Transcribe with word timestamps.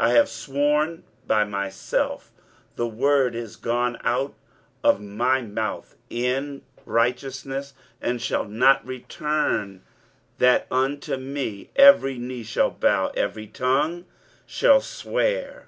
23:045:023 0.00 0.08
I 0.08 0.10
have 0.14 0.28
sworn 0.30 1.04
by 1.26 1.44
myself, 1.44 2.32
the 2.76 2.86
word 2.86 3.34
is 3.34 3.56
gone 3.56 3.98
out 4.04 4.32
of 4.82 5.02
my 5.02 5.42
mouth 5.42 5.96
in 6.08 6.62
righteousness, 6.86 7.74
and 8.00 8.22
shall 8.22 8.46
not 8.46 8.86
return, 8.86 9.82
That 10.38 10.66
unto 10.70 11.18
me 11.18 11.68
every 11.76 12.16
knee 12.16 12.42
shall 12.44 12.70
bow, 12.70 13.08
every 13.14 13.48
tongue 13.48 14.06
shall 14.46 14.80
swear. 14.80 15.66